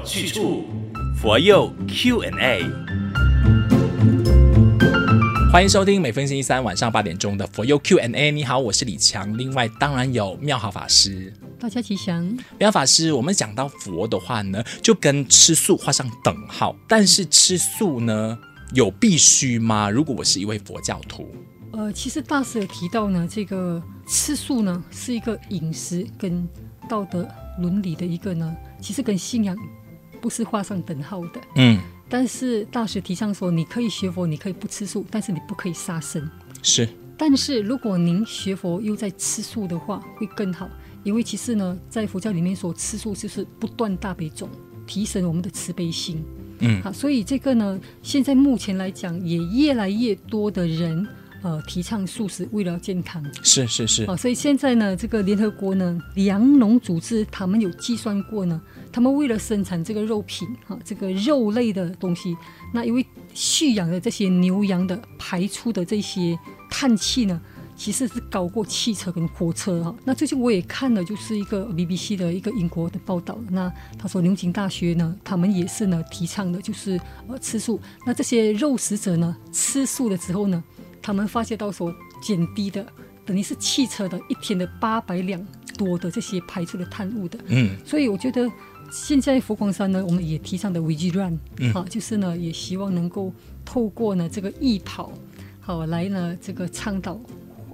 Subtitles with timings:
[0.00, 0.64] 有去处，
[1.20, 2.64] 佛佑 Q&A。
[5.52, 8.30] 欢迎收听每逢星期三晚上八点钟的佛佑 Q&A。
[8.30, 9.36] 你好，我是李强。
[9.36, 11.30] 另外，当然有妙好法师。
[11.58, 12.34] 大家吉祥。
[12.58, 16.74] 妙法师，我们讲到佛的话呢，就跟吃素画上等号。
[16.88, 18.38] 但是吃素呢，
[18.72, 19.90] 有必须吗？
[19.90, 21.28] 如果我是一位佛教徒，
[21.72, 26.48] 呃，其实大师有提到呢，这个吃素呢是一个饮食跟
[26.88, 27.28] 道德
[27.58, 29.54] 伦理的一个呢，其实跟信仰
[30.20, 31.40] 不是画上等号的。
[31.56, 36.28] 嗯，但是大学提倡说，你可以学佛，你可以不吃素，但是你不可以杀生。
[36.62, 36.88] 是。
[37.16, 40.68] 但是如果您学佛又在吃素的话，会更好，
[41.02, 44.48] 因为其实呢，在佛教里面说吃素就是不断大悲咒，
[44.86, 46.24] 提升我们的慈悲心。
[46.60, 51.06] 嗯，好，所以这个呢，现在目前来讲，也越来越多的人。
[51.42, 54.04] 呃，提倡素食为了健康，是是是。
[54.04, 58.60] 哦，所以现在呢，这个联合国呢，粮农组织他们有计算过呢，
[58.92, 62.36] 他们为了生产这个肉品，哈、哦，这个肉类的东西，
[62.74, 66.38] 那因为蓄养的这些牛羊的排出的这些
[66.70, 67.40] 碳气呢，
[67.74, 69.96] 其实是高过汽车跟火车哈、哦。
[70.04, 77.80] 那最近我也看了，就是一个 BBC 的一个英国的报道，那他说牛津大学呢，他们也是呢提倡的，就是呃吃素。
[78.04, 80.62] 那这些肉食者呢，吃素了之后呢，
[81.02, 82.86] 他们发现到说，减低的
[83.24, 85.44] 等于是汽车的一天的八百辆
[85.76, 88.50] 多的这些排出的碳物的，嗯，所以我觉得
[88.90, 93.32] 现在佛光山呢，我们也提倡的 Veg Run，嗯，好，就是呢，也希望能够
[93.64, 95.12] 透过呢这个易跑，
[95.60, 97.20] 好来呢这个倡导，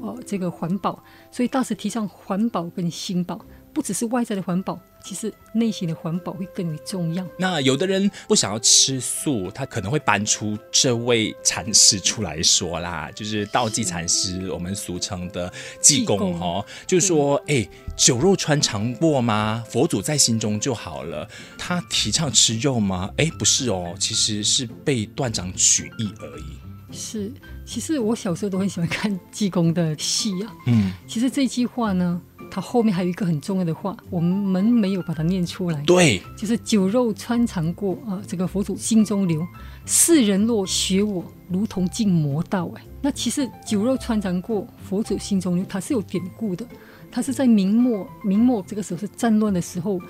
[0.00, 3.40] 呃，这个环保，所以大师提倡环保跟新保。
[3.76, 7.22] 不只是外在的环保，其实内心的环保会更为重要。
[7.38, 19.62] 那有的人不想要吃素，他可能会搬出这位禅师出来说啦，就是道济禅师，我们俗称的济公哦，就是说，哎，酒肉穿肠过吗？
[19.68, 21.28] 佛祖在心中就好了。
[21.58, 23.10] 他提倡吃肉吗？
[23.18, 26.96] 哎，不是哦，其实是被断章取义而已。
[26.96, 27.30] 是，
[27.66, 30.54] 其实我小时候都很喜欢看济公的戏啊。
[30.66, 32.18] 嗯，其实这句话呢。
[32.56, 35.78] 他后面还有一个很重要的话，我们没有把它念出来。
[35.82, 39.46] 对，就是酒肉穿肠过啊，这个佛祖心中留。
[39.84, 42.66] 世人若学我，如同进魔道。
[42.74, 46.66] 哎，那其实酒肉穿肠过，佛祖心中留，它是有典故的。
[47.12, 50.00] 他是在明末，明末这个时候是战乱的时候，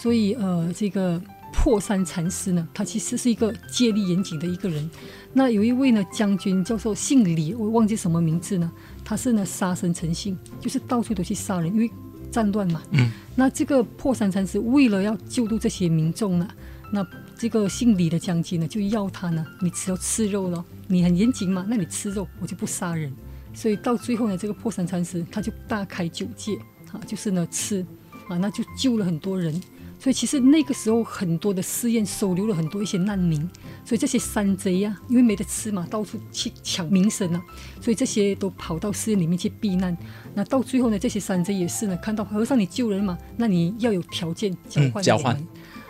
[0.00, 1.20] 所以呃，这个
[1.52, 4.88] 破山禅师呢，他其实是一个戒律严谨的一个人。
[5.32, 8.70] 那有一位呢将军叫做姓李，我忘记什么名字呢？
[9.06, 11.88] 他是呢杀生成性，就是到处都去杀人，因为
[12.28, 12.82] 战乱嘛。
[12.90, 13.08] 嗯。
[13.36, 16.48] 那这个破山禅师为了要救助这些民众呢，
[16.92, 17.06] 那
[17.38, 23.12] 这个姓李的将军呢就要他呢，你只要吃肉了，你很严谨嘛，那你吃肉我就不杀人。
[23.54, 26.58] 所以到最后呢，这个破山禅师他就大开九戒，
[26.92, 27.86] 啊，就是呢吃，
[28.28, 29.54] 啊，那就救了很多人。
[29.98, 33.48] 所以其实那个时候很多的寺院收留了很多一些难民，
[33.86, 37.40] 所以这些山贼呀、啊，因为没得吃嘛，到处去抢民生啊，
[37.80, 39.96] 所以这些都跑到寺院里面去避难。
[40.34, 45.04] 那到最后呢，这些山贼也是呢，看到和尚你救人嘛，那你要有条件交换、嗯。
[45.04, 45.46] 交换。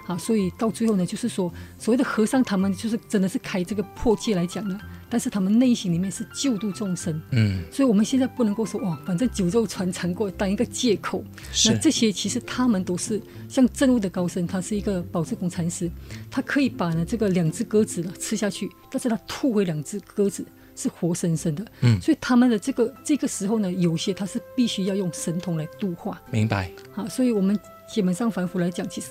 [0.06, 4.78] 啊，所以到最后呢，就是说所谓的和尚他们就是真的是开这个破戒来讲呢。
[5.08, 11.24] 但是他们内心里面是救度众生，嗯，所以我们现在不能够说哇，反正酒肉穿肠过当一个借口。
[11.52, 11.70] 是。
[11.70, 15.90] 那这些其实他们都是像正悟的高僧，他是一个宝志公禅师，
[16.30, 26.20] 他可以把呢这个两只鸽子呢吃下去，但是他吐回两只鸽子是活生生的，嗯，所以他们的这个这个时候呢，有些他是必须要用神通来度化。
[26.30, 26.70] 明白。
[26.92, 27.58] 好，所以我们
[27.88, 29.08] 基本上凡夫来讲，其实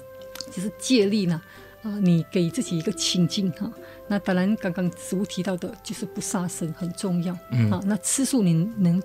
[0.51, 1.41] 其实借力呢，
[1.85, 3.71] 啊，你给自己一个清净哈。
[4.07, 7.37] 那当然，刚刚植物提到的就是不杀生很重要。
[7.51, 9.01] 嗯，啊，那吃素你能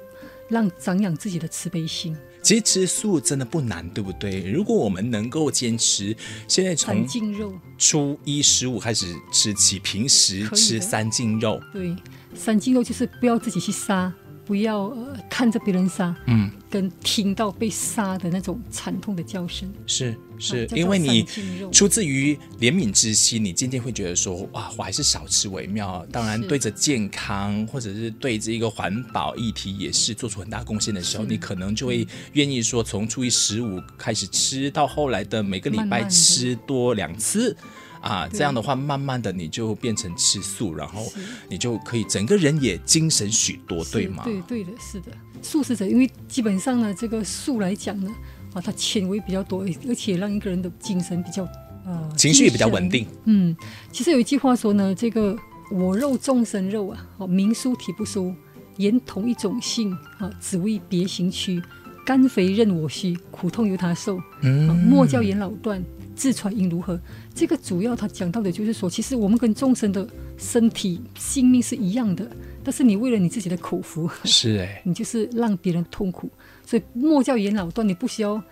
[0.49, 2.17] 让长养自己的慈悲心。
[2.43, 4.51] 其实吃素真的不难，对不对？
[4.51, 6.17] 如果我们能够坚持，
[6.49, 11.61] 现在从三净肉初一十五开始吃起，平时吃三斤肉。
[11.73, 11.95] 对，
[12.35, 14.11] 三斤肉就是不要自己去杀。
[14.47, 21.27] 不要、呃、看着别人杀，嗯，跟听到被杀的那种惨痛的叫声，是是、啊，因为你
[21.73, 26.07] 出自于怜悯之心，你渐渐会觉得说，哇，我还是少吃为妙。
[26.13, 37.51] 当然，对着健康或者是对这一个环保议题也是做出很大贡献的时候，你可能就会愿意说，从初一十五开始吃到后来的每个礼拜吃多两次。
[37.51, 41.13] 慢慢啊，这样的话，慢慢的你就变成吃素，然后
[41.51, 44.25] 你就可以整个人也精神许多，对吗？
[44.25, 45.13] 对对的，是的。
[45.43, 48.09] 素食者，因为基本上呢，这个素来讲呢，
[48.53, 51.45] 啊，它纤维比较多，而且让一个人的精神比较
[51.87, 53.07] 呃，情绪也比较稳定。
[53.25, 53.57] 嗯，
[53.91, 55.37] 其实有一句话说呢，这个
[55.73, 58.35] 我肉众生肉啊，哦，名殊体不殊，
[58.77, 61.61] 言同一种性啊，只为别行躯，
[62.05, 64.21] 甘肥任我需，苦痛由他受。
[64.43, 65.83] 嗯，莫教言老断。
[66.17, 67.01] 自揣应如何？
[67.35, 72.31] 这个主要他讲到的就是说，其实我们跟众生的身体性命是一样的，
[72.63, 76.31] 但是你为了你自己的口福，是哎， 你就是让别人痛苦，
[76.67, 78.43] 所以莫叫阎老断，你不需要。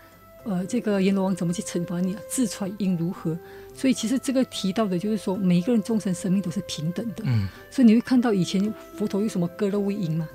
[0.45, 2.21] 呃，这个阎罗王怎么去惩罚你啊？
[2.31, 3.37] 自揣应如何？
[3.75, 7.25] 所以其实这个提到的就是说，每一个人众生生命都是平等的。
[7.27, 10.27] 嗯，所以你会看到以前佛陀有什么割肉喂鹰嘛？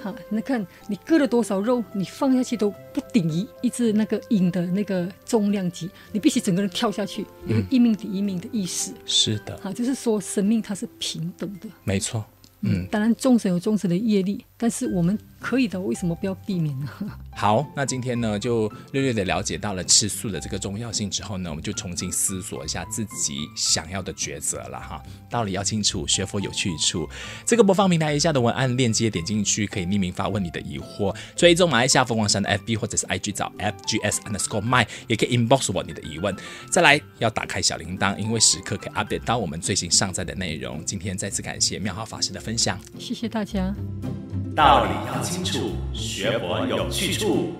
[0.00, 8.92] 哈，那看你割了多少肉，你放下去都不顶一一只那个鹰的那个重量级，你必须整个人跳下去，有一命抵一命的意思。
[9.04, 11.68] 是的，哈，就是说生命它是平等的。
[11.84, 12.24] 没错。
[12.62, 16.88] 嗯，当然众生有众生的业力，但是我们可以的，为什么不要避免呢？
[17.34, 25.02] 好，那今天呢，就略略的了解到了吃素的这个重要性之后呢，我们就重新思索一下自己想要的抉择了哈。
[25.30, 27.08] 道理要清楚，学佛有去处。
[27.44, 31.14] 这个播放平台以下的文案链接点进去，可以匿名发问你的疑惑。
[31.34, 36.36] 追踪马来西亚佛光山的 FB 或者是 IG 找 FGS underscore my，也可以 inbox 我你的疑问。
[36.70, 40.84] 再来要打开小铃铛，因为时刻可以 update 到我们最新上载的内容。
[40.84, 42.42] 今天再次感谢妙好法师的。
[42.42, 43.72] 分享，谢谢大家。
[44.54, 47.54] 道理要清楚，学佛有去处。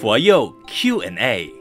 [0.00, 1.52] 佛佑 Q&A。